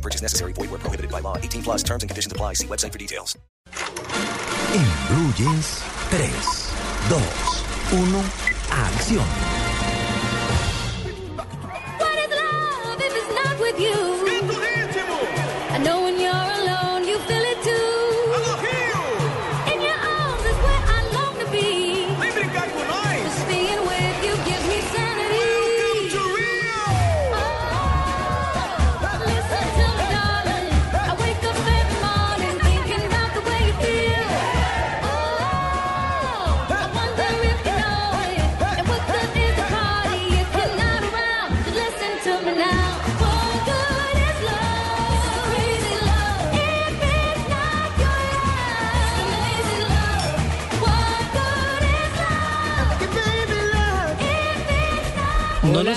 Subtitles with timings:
[0.00, 0.52] Purchase necessary.
[0.54, 1.36] Void where prohibited by law.
[1.36, 2.54] 18 plus terms and conditions apply.
[2.54, 3.36] See website for details.
[4.72, 6.30] En Blue Jeans, 3,
[7.08, 7.18] 2,
[7.98, 8.24] 1,
[8.70, 9.49] acción.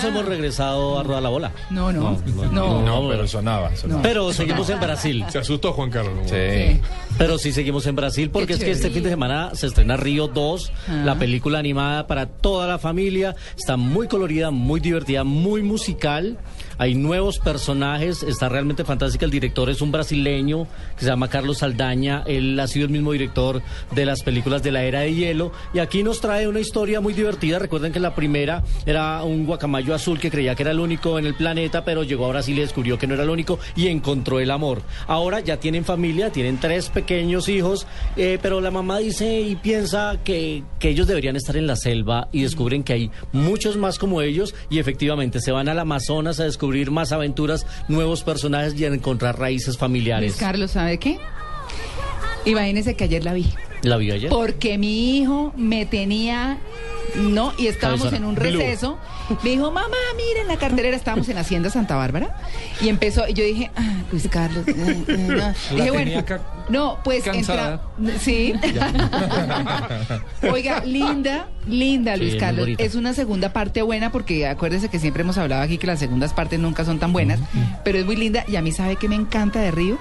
[0.03, 1.51] Nos hemos regresado a rodar la bola.
[1.69, 2.17] No, no,
[2.51, 2.81] no.
[2.81, 3.75] No, pero sonaba.
[3.75, 4.01] sonaba.
[4.01, 5.25] Pero seguimos en Brasil.
[5.29, 6.13] Se asustó Juan Carlos.
[6.25, 6.79] Sí.
[7.17, 10.27] Pero sí seguimos en Brasil porque es que este fin de semana se estrena Río
[10.27, 11.01] 2, Ah.
[11.05, 13.35] la película animada para toda la familia.
[13.57, 16.37] Está muy colorida, muy divertida, muy musical.
[16.77, 19.25] Hay nuevos personajes, está realmente fantástica.
[19.25, 22.23] El director es un brasileño que se llama Carlos Saldaña.
[22.25, 25.51] Él ha sido el mismo director de las películas de la Era de Hielo.
[25.73, 27.59] Y aquí nos trae una historia muy divertida.
[27.59, 31.25] Recuerden que la primera era un guacamayo azul que creía que era el único en
[31.25, 34.39] el planeta, pero llegó a Brasil y descubrió que no era el único y encontró
[34.39, 34.81] el amor.
[35.07, 40.17] Ahora ya tienen familia, tienen tres pequeños hijos, eh, pero la mamá dice y piensa
[40.23, 44.21] que, que ellos deberían estar en la selva y descubren que hay muchos más como
[44.21, 48.87] ellos y efectivamente se van al Amazonas a descubrir más aventuras, nuevos personajes y a
[48.87, 50.35] encontrar raíces Luis familiares.
[50.37, 51.19] Carlos, ¿sabe qué?
[52.45, 53.47] Imagínese que ayer la vi.
[53.83, 54.29] ¿La vio ayer?
[54.29, 56.57] Porque mi hijo me tenía.
[57.15, 58.17] No, y estábamos Cabezona.
[58.17, 58.43] en un Blue.
[58.59, 58.97] receso.
[59.43, 60.95] Me dijo, mamá, miren la cartelera.
[60.95, 62.35] Estábamos en Hacienda Santa Bárbara.
[62.81, 63.81] Y empezó, y yo dije, ah,
[64.11, 64.67] Luis Carlos.
[64.67, 65.53] eh, eh.
[65.75, 66.23] Dije, bueno,
[66.69, 67.81] no, pues entra.
[68.19, 68.53] Sí.
[70.51, 72.69] Oiga, linda, linda, Luis Carlos.
[72.77, 76.33] Es una segunda parte buena, porque acuérdese que siempre hemos hablado aquí que las segundas
[76.33, 77.39] partes nunca son tan buenas.
[77.83, 78.43] Pero es muy linda.
[78.47, 79.97] Y a mí, ¿sabe qué me encanta de Río?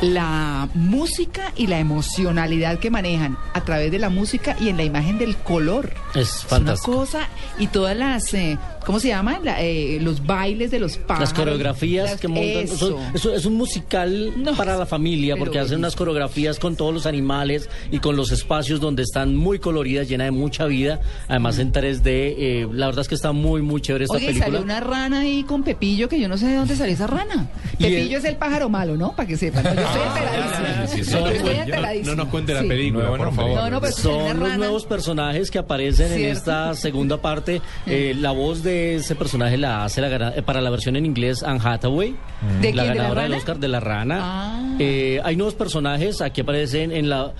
[0.00, 4.84] La música y la emocionalidad que manejan a través de la música y en la
[4.84, 5.92] imagen del color.
[6.14, 6.92] Es Es una fantástico.
[6.96, 7.28] cosa
[7.58, 9.38] y todas las, eh, ¿cómo se llama?
[9.44, 11.28] La, eh, los bailes de los pájaros.
[11.28, 12.46] Las coreografías las- que montan.
[12.64, 12.76] Eso.
[12.78, 16.94] son- eso es un musical No, para la familia porque hacen unas coreografías con todos
[16.94, 21.00] los animales y con los espacios donde están muy coloridas, llena de mucha vida.
[21.28, 22.34] Además en 3D.
[22.38, 24.46] eh, la verdad es que está muy, muy chévere esta Oye, y película.
[24.46, 27.50] salió una rana ahí con Pepillo que yo no sé de dónde salió esa rana.
[27.78, 29.14] El- Pepillo es el pájaro malo, ¿no?
[29.14, 29.64] Para que sepan.
[29.64, 29.74] ¿no?
[29.74, 30.86] Yo estoy enteradísima.
[30.86, 31.12] sí, sí.
[31.12, 32.68] No, estoy no, nos cuente la Sí.
[32.68, 33.56] película, Nuevo por favor.
[33.56, 34.56] No, no, pero una Son los rana.
[34.56, 37.60] nuevos personajes que aparecen en esta segunda parte.
[37.86, 41.60] Eh, la voz de ese personaje la hace la para la versión en inglés Anne
[41.62, 42.62] Hathaway, ¿De la quién?
[42.62, 43.36] ¿De la ganadora del rana?
[43.38, 44.18] Oscar de la rana.
[44.20, 44.76] Ah.
[44.78, 47.32] Eh, hay nuevos personajes, aquí aparecen en la...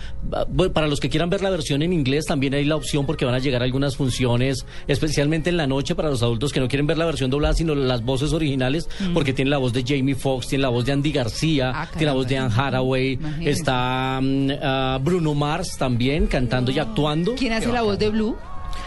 [0.72, 3.34] Para los que quieran ver la versión en inglés también hay la opción porque van
[3.34, 6.98] a llegar algunas funciones, especialmente en la noche para los adultos que no quieren ver
[6.98, 10.62] la versión doblada, sino las voces originales, porque tiene la voz de Jamie Foxx, tiene
[10.62, 11.72] la voz de Andy García, Mm.
[11.74, 12.38] Ah, tiene la voz de.
[12.38, 17.34] Anne Hathaway, está mm, ah, Bruno Mars también cantando y actuando.
[17.34, 18.36] ¿Quién hace la voz de Blue?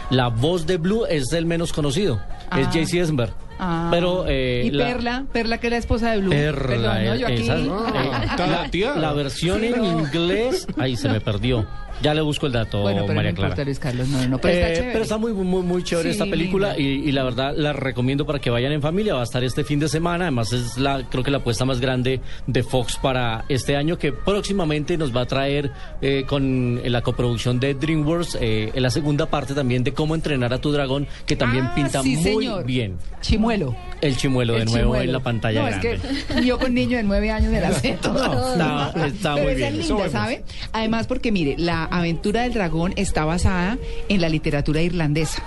[0.09, 2.19] La voz de Blue es el menos conocido,
[2.57, 2.71] es Ah.
[2.73, 3.31] JC Eisenberg.
[3.63, 3.89] Ah.
[3.91, 6.29] Pero eh, y la- Perla, Perla que es la esposa de Blue.
[6.31, 7.15] Perla, Perdón, ¿no?
[7.15, 7.43] Yo aquí.
[7.43, 7.57] esa-
[8.25, 8.95] Está la, dateada.
[8.99, 11.67] la versión en inglés, ahí se me perdió.
[12.01, 13.49] Ya le busco el dato, Bueno, pero María no Clara.
[13.49, 14.07] importa, Luis Carlos.
[14.07, 16.83] No, no, pero Eh, está pero está muy, muy, muy chévere Sí, esta película y,
[16.83, 19.13] y la verdad la recomiendo para que vayan en familia.
[19.13, 20.25] Va a estar este fin de semana.
[20.25, 24.11] Además es la creo que la apuesta más grande de Fox para este año que
[24.11, 29.27] próximamente nos va a traer eh, con la coproducción de DreamWorks eh, en la segunda
[29.27, 32.65] parte también de cómo entrenar a tu dragón que también Ah, pinta sí, muy señor.
[32.65, 32.97] bien.
[33.21, 33.75] Chimuelo.
[34.01, 35.03] El chimuelo de nuevo chimuelo.
[35.03, 35.93] en la pantalla no, grande.
[35.93, 38.53] es que yo con niño de nueve años me la sé todo.
[38.53, 39.75] está- está Pero muy bien.
[39.79, 40.09] es linda.
[40.09, 40.43] ¿sabe?
[40.73, 43.77] Además porque, mire, la aventura del dragón está basada
[44.09, 45.43] en la literatura irlandesa.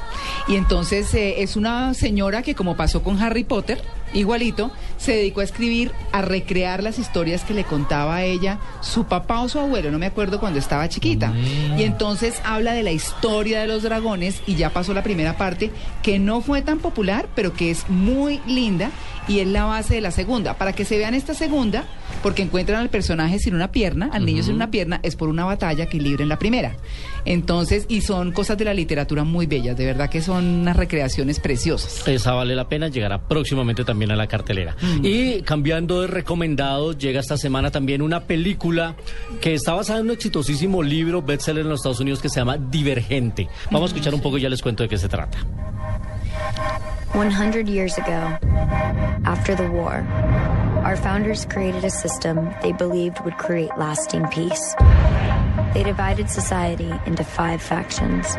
[0.47, 3.83] Y entonces eh, es una señora que, como pasó con Harry Potter,
[4.15, 9.05] igualito, se dedicó a escribir, a recrear las historias que le contaba a ella su
[9.05, 11.31] papá o su abuelo, no me acuerdo cuando estaba chiquita.
[11.31, 11.79] Mm.
[11.79, 15.71] Y entonces habla de la historia de los dragones y ya pasó la primera parte,
[16.03, 18.91] que no fue tan popular, pero que es muy linda
[19.29, 20.55] y es la base de la segunda.
[20.55, 21.85] Para que se vean esta segunda,
[22.23, 25.45] porque encuentran al personaje sin una pierna, al niño sin una pierna, es por una
[25.45, 26.77] batalla que libra en la primera.
[27.25, 31.41] Entonces, y son cosas de la literatura muy bellas, de verdad que son unas recreaciones
[31.41, 32.07] preciosas.
[32.07, 34.77] Esa vale la pena, llegará próximamente también a la cartelera.
[35.03, 38.95] Y cambiando de recomendados, llega esta semana también una película
[39.41, 42.57] que está basada en un exitosísimo libro bestseller en los Estados Unidos que se llama
[42.57, 43.49] Divergente.
[43.71, 45.39] Vamos a escuchar un poco y ya les cuento de qué se trata.
[47.15, 48.37] 100 years ago,
[49.25, 50.05] after the war,
[50.85, 54.75] our founders created a system they believed would create lasting peace.
[55.75, 58.37] They divided society into five factions.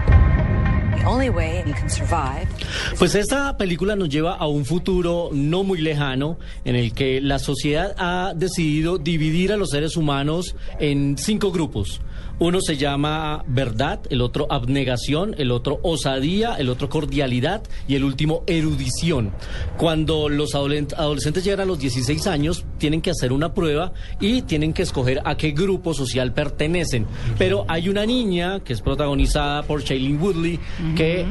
[2.97, 7.39] Pues esta película nos lleva a un futuro no muy lejano en el que la
[7.39, 12.01] sociedad ha decidido dividir a los seres humanos en cinco grupos.
[12.37, 18.03] Uno se llama verdad, el otro abnegación, el otro osadía, el otro cordialidad y el
[18.03, 19.31] último erudición.
[19.77, 24.73] Cuando los adolescentes llegan a los 16 años, tienen que hacer una prueba y tienen
[24.73, 27.05] que escoger a qué grupo social pertenecen.
[27.37, 30.59] Pero hay una niña que es protagonizada por Shailene Woodley
[30.95, 31.25] que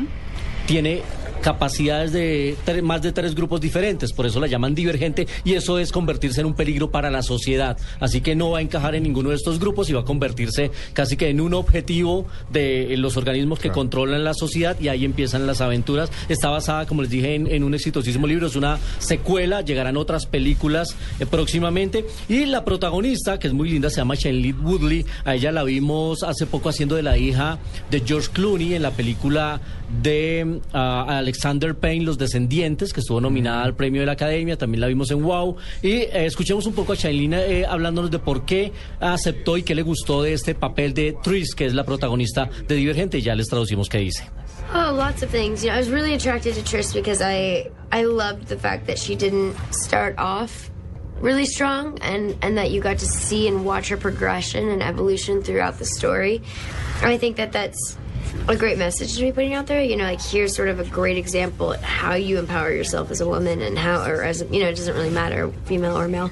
[0.66, 1.02] tiene
[1.44, 5.92] capacidades de más de tres grupos diferentes, por eso la llaman divergente y eso es
[5.92, 7.76] convertirse en un peligro para la sociedad.
[8.00, 10.70] Así que no va a encajar en ninguno de estos grupos y va a convertirse
[10.94, 15.46] casi que en un objetivo de los organismos que controlan la sociedad y ahí empiezan
[15.46, 16.10] las aventuras.
[16.30, 20.24] Está basada, como les dije, en, en un exitosísimo libro, es una secuela, llegarán otras
[20.24, 25.34] películas eh, próximamente y la protagonista, que es muy linda, se llama Shailene Woodley, a
[25.34, 27.58] ella la vimos hace poco haciendo de la hija
[27.90, 29.60] de George Clooney en la película
[30.02, 34.80] de ah, Alexander Payne, Los Descendientes, que estuvo nominada al premio de la Academia, también
[34.80, 35.56] la vimos en Wow.
[35.82, 39.74] Y eh, escuchemos un poco a Shailene eh, hablándonos de por qué aceptó y qué
[39.74, 43.48] le gustó de este papel de Tris, que es la protagonista de Divergente, ya les
[43.48, 44.30] traducimos qué dice.
[44.72, 45.64] Oh, lots of things.
[45.64, 48.96] You know, I was really attracted to Tris because I I loved the fact that
[48.96, 50.70] she didn't start off
[51.20, 55.42] really strong and and that you got to see and watch her progression and evolution
[55.42, 56.42] throughout the story.
[57.02, 57.98] I think that that's
[58.48, 59.82] a great message to be putting out there.
[59.82, 63.28] You know, like here's sort of a great example how you empower yourself as a
[63.28, 66.30] woman and how, or as you know, it doesn't really matter, female or male.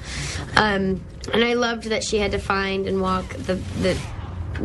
[0.55, 1.01] Um,
[1.33, 3.99] and I loved that she had to find and walk the the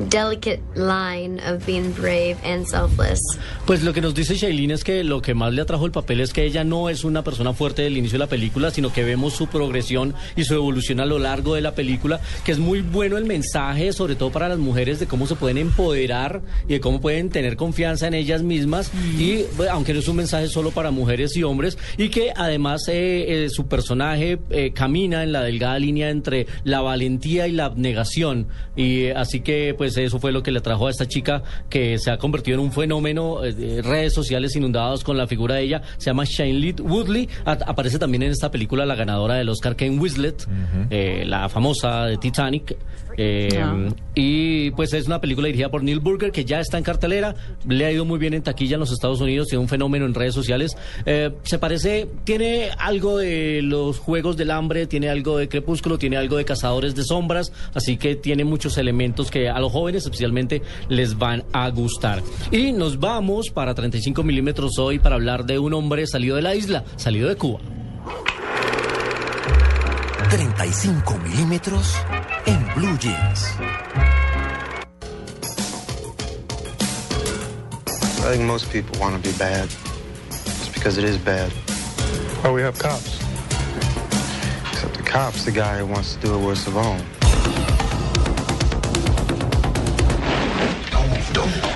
[0.08, 3.20] delicate line of being brave and selfless.
[3.66, 6.20] Pues lo que nos dice Shailene es que lo que más le atrajo el papel
[6.20, 9.04] es que ella no es una persona fuerte del inicio de la película, sino que
[9.04, 12.80] vemos su progresión y su evolución a lo largo de la película, que es muy
[12.80, 16.80] bueno el mensaje, sobre todo para las mujeres, de cómo se pueden empoderar y de
[16.80, 20.70] cómo pueden tener confianza en ellas mismas, y bueno, aunque no es un mensaje solo
[20.70, 25.42] para mujeres y hombres, y que además eh, eh, su personaje eh, camina en la
[25.42, 30.32] delgada línea entre la valentía y la abnegación, y eh, así que pues eso fue
[30.32, 33.52] lo que le trajo a esta chica que se ha convertido en un fenómeno, eh,
[33.52, 37.98] de redes sociales inundados con la figura de ella, se llama Shailene Woodley, A- aparece
[37.98, 40.46] también en esta película la ganadora del Oscar Kane Winslet,
[40.90, 42.76] eh, la famosa de Titanic,
[43.20, 43.76] eh, Ah.
[44.14, 47.34] y pues es una película dirigida por Neil Burger que ya está en cartelera,
[47.66, 50.14] le ha ido muy bien en taquilla en los Estados Unidos, tiene un fenómeno en
[50.14, 55.48] redes sociales, Eh, se parece, tiene algo de los Juegos del Hambre, tiene algo de
[55.48, 59.72] Crepúsculo, tiene algo de Cazadores de Sombras, así que tiene muchos elementos que a los
[59.72, 62.22] jóvenes especialmente les van a gustar.
[62.52, 66.54] Y nos vamos para 35 milímetros hoy para hablar de un hombre salido de la
[66.54, 67.58] isla, salido de Cuba.
[70.30, 71.94] 35 milímetros
[72.48, 73.44] en Blue Jeans.
[78.20, 79.68] I think most people want to be bad
[80.30, 81.52] just because it is bad.
[82.40, 83.20] Why we have cops?
[84.72, 86.98] Except the cop's the guy who wants to do it worse of all.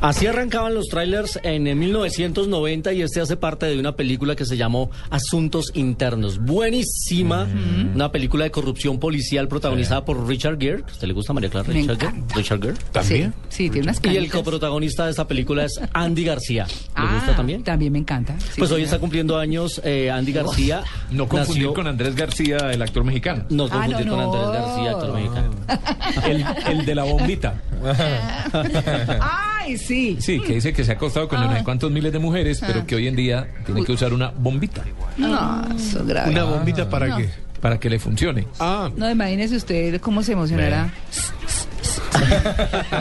[0.01, 4.45] Así arrancaban los trailers en eh, 1990 y este hace parte de una película que
[4.45, 6.39] se llamó Asuntos Internos.
[6.39, 7.47] Buenísima,
[7.95, 10.83] una película de corrupción policial protagonizada por Richard Gere.
[10.83, 12.09] ¿A usted le gusta María Clara Me Richard Gere?
[12.17, 12.35] encanta.
[12.35, 12.75] Richard Gere.
[12.93, 13.35] ¿También?
[13.49, 16.65] Sí, sí, tiene unas Y el coprotagonista de esta película es Andy García.
[16.67, 17.63] ¿Le Ah, gusta también?
[17.63, 18.35] También me encanta.
[18.41, 20.83] sí, Pues hoy está cumpliendo años eh, Andy García.
[21.11, 23.45] No confundir Nació- con Andrés García, el actor mexicano.
[23.51, 24.33] No Ah, confundir no, con no.
[24.33, 25.53] Andrés García, actor mexicano.
[26.27, 26.45] El,
[26.79, 27.55] el de la bombita.
[29.21, 30.17] Ay, sí.
[30.21, 32.87] Sí, que dice que se ha acostado con no sé cuántos miles de mujeres, pero
[32.87, 34.83] que hoy en día tiene que usar una bombita
[35.17, 36.31] No, eso grave.
[36.31, 37.17] ¿Una bombita para No.
[37.19, 37.29] qué?
[37.61, 38.49] para que le funcione.
[38.59, 40.91] Ah, No, imagínese usted cómo se emocionará.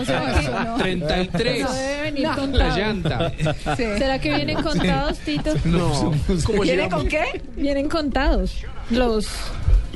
[0.01, 1.61] O sea que 33.
[1.63, 2.77] no debe venir La contado.
[2.77, 3.31] llanta.
[3.77, 3.83] Sí.
[3.97, 5.53] ¿Será que vienen contados, Tito?
[5.65, 5.91] No.
[6.45, 6.93] ¿Cómo ¿Viene llegamos?
[7.01, 7.41] con qué?
[7.55, 8.63] Vienen contados.
[8.89, 9.27] Los,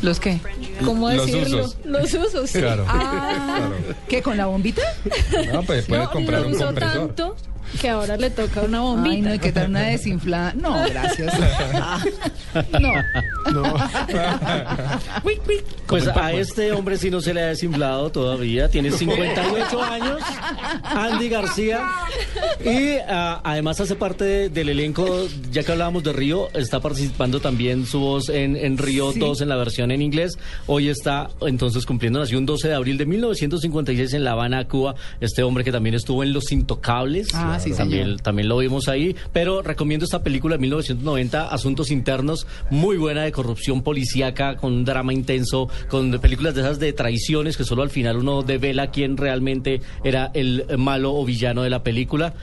[0.02, 0.40] ¿Los qué?
[0.84, 1.60] ¿cómo Los decirlo?
[1.66, 1.78] usos.
[1.86, 2.50] Los usos.
[2.50, 2.60] sí.
[2.60, 2.86] Claro.
[2.88, 3.70] Ah,
[4.08, 4.22] ¿qué?
[4.22, 4.82] ¿Con la bombita?
[5.54, 6.94] No, pues puede No, comprar lo un usó compresor.
[7.08, 7.36] tanto
[7.82, 9.22] que ahora le toca una Ay, bombita.
[9.26, 10.54] no, hay que dar una desinflada.
[10.54, 11.34] No, gracias.
[12.80, 12.94] No.
[15.24, 15.40] Uy.
[15.88, 20.20] Pues a este hombre sí no se le ha desinflado todavía, tiene 58 años,
[20.84, 21.84] Andy García,
[22.66, 27.40] y ah, además hace parte de- del elenco, ya que hablábamos de Río, está participando
[27.40, 29.20] también su voz en, en Río Sí.
[29.20, 32.98] 2 en la versión en inglés, hoy está entonces cumpliendo, nació un 12 de abril
[32.98, 37.60] de 1956 en La Habana, Cuba, este hombre que también estuvo en Los Intocables, Ah,
[37.62, 38.22] sí, también, señor.
[38.22, 43.32] también lo vimos ahí, pero recomiendo esta película de 1990, Asuntos Internos, muy buena de
[43.36, 47.90] corrupción policíaca, con un drama intenso, con películas de esas de traiciones que solo al
[47.90, 52.34] final uno devela quién realmente era el malo o villano de la película.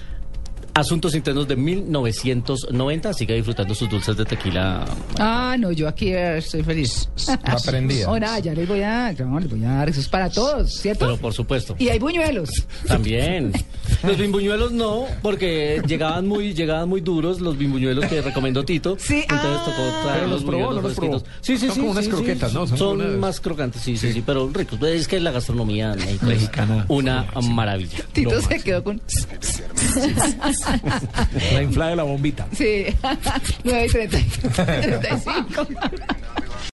[0.74, 4.84] Asuntos Internos de 1990, siga disfrutando sus dulces de tequila.
[5.18, 7.10] Ah, no, yo aquí eh, estoy feliz.
[7.44, 8.06] Aprendida.
[8.06, 11.04] Ahora, ya les voy a, no, les voy a dar, eso es para todos, ¿cierto?
[11.04, 11.76] Pero por supuesto.
[11.78, 12.48] Y hay buñuelos.
[12.86, 13.52] También.
[14.02, 18.96] Los bimbuñuelos no, porque llegaban muy, llegaban muy duros los bimbuñuelos que recomendó Tito.
[19.12, 19.64] Sí, Entonces ah.
[19.64, 21.18] tocó traer Pero los probó, buñuelos no los probó.
[21.20, 21.44] fresquitos.
[21.46, 21.80] Sí, sí, Son sí.
[21.80, 22.56] como unas sí, croquetas, sí.
[22.56, 22.66] ¿no?
[22.66, 24.80] Son Son, como unas- más crocantes, sí, sí, sí, pero ricos.
[24.82, 26.86] Es que la gastronomía Mexicana.
[26.88, 27.98] una maravilla.
[28.12, 29.02] Tito se quedó con...
[31.52, 32.46] La inflada de la bombita.
[32.56, 32.86] Sí,
[33.64, 34.18] 9 y 30.
[34.64, 35.66] 35.